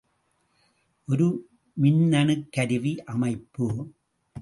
ஒரு 1.07 1.27
மின்னணுக்கருவி 1.77 2.93
அமைப்பு. 3.05 3.67